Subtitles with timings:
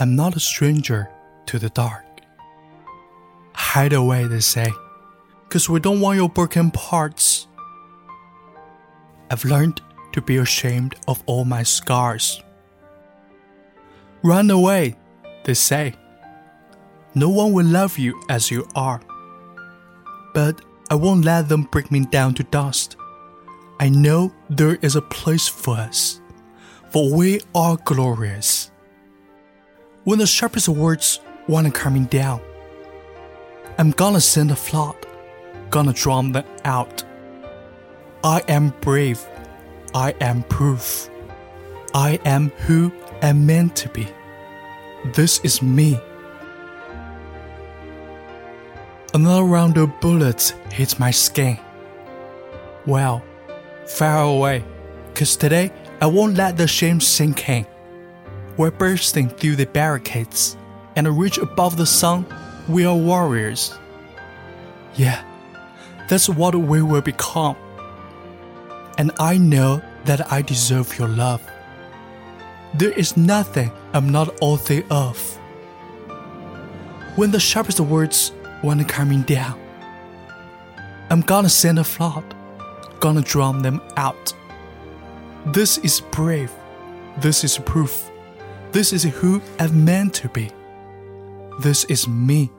[0.00, 1.10] I'm not a stranger
[1.44, 2.06] to the dark.
[3.52, 4.72] Hide away, they say,
[5.50, 7.46] cause we don't want your broken parts.
[9.30, 12.42] I've learned to be ashamed of all my scars.
[14.22, 14.96] Run away,
[15.44, 15.94] they say.
[17.14, 19.02] No one will love you as you are.
[20.32, 22.96] But I won't let them break me down to dust.
[23.78, 26.22] I know there is a place for us,
[26.88, 28.70] for we are glorious.
[30.04, 32.40] When the sharpest words wanna me down,
[33.76, 34.96] I'm gonna send a flood,
[35.68, 37.04] gonna drown them out.
[38.24, 39.20] I am brave,
[39.94, 41.10] I am proof.
[41.92, 44.08] I am who I'm meant to be.
[45.12, 46.00] This is me.
[49.12, 51.58] Another round of bullets hits my skin.
[52.86, 53.22] Well,
[53.86, 54.64] far away,
[55.14, 55.70] cause today
[56.00, 57.66] I won't let the shame sink in.
[58.56, 60.56] We're bursting through the barricades,
[60.96, 62.26] and reach above the sun,
[62.68, 63.78] we are warriors.
[64.96, 65.22] Yeah,
[66.08, 67.56] that's what we will become.
[68.98, 71.40] And I know that I deserve your love.
[72.74, 75.16] There is nothing I'm not worthy of.
[77.16, 78.32] When the sharpest words
[78.62, 79.58] wanna coming down,
[81.08, 82.24] I'm gonna send a flood,
[83.00, 84.34] gonna drown them out.
[85.46, 86.52] This is brave.
[87.18, 88.09] This is proof.
[88.72, 90.50] This is who I'm meant to be.
[91.58, 92.50] This is me.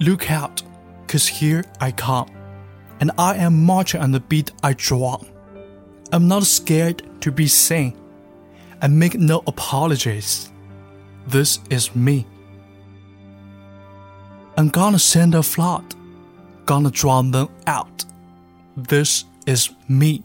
[0.00, 0.62] Look out,
[1.06, 2.28] cause here I come,
[3.00, 5.18] and I am marching on the beat I draw.
[6.12, 7.96] I'm not scared to be seen.
[8.82, 10.52] I make no apologies.
[11.26, 12.26] This is me.
[14.58, 15.94] I'm gonna send a flood,
[16.66, 18.04] gonna drown them out.
[18.76, 20.22] This is me.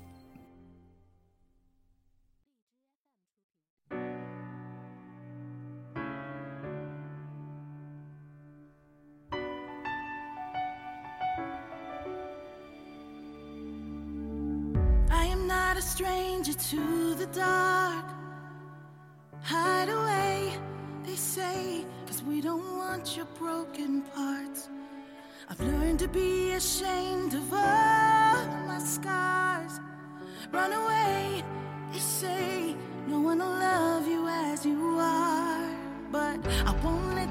[15.77, 18.05] Not a stranger to the dark.
[19.43, 20.51] Hide away,
[21.03, 24.69] they say, cause we don't want your broken parts.
[25.49, 29.79] I've learned to be ashamed of all my scars.
[30.51, 31.43] Run away,
[31.91, 32.75] they say,
[33.07, 35.69] no one will love you as you are.
[36.11, 37.26] But I won't let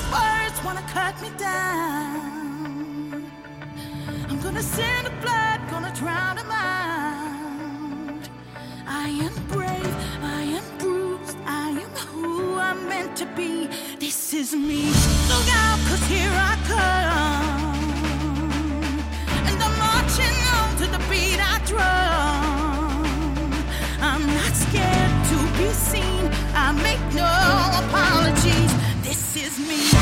[0.00, 3.30] the words wanna cut me down,
[4.28, 8.28] I'm gonna send a flood, gonna drown them out.
[8.86, 9.32] I am
[29.42, 29.99] is me.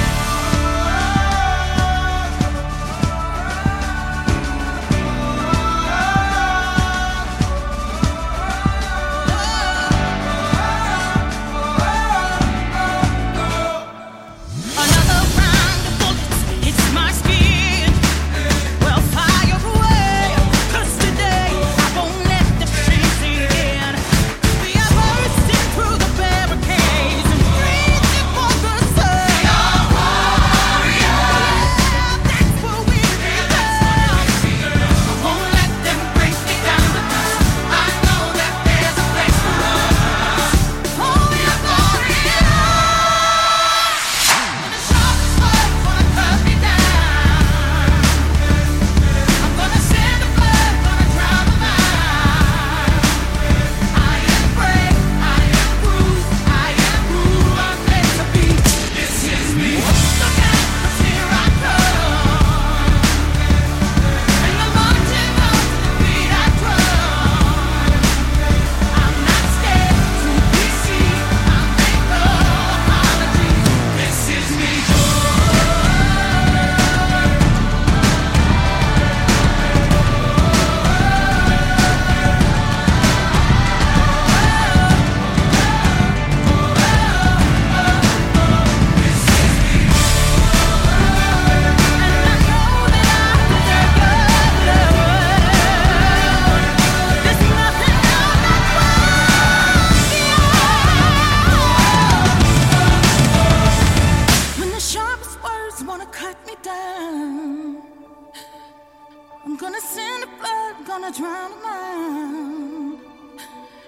[111.39, 112.99] Drown mind.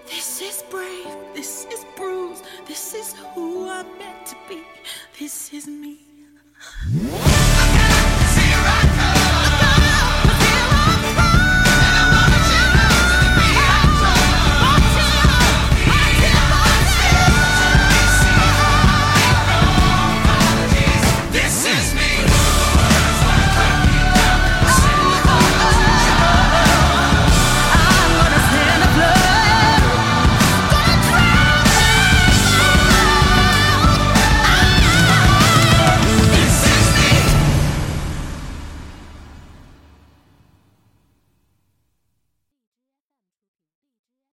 [0.07, 4.63] This is brave, this is bruised, this is who I'm meant to be,
[5.19, 5.99] this is me.